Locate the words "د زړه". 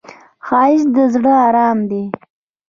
0.95-1.31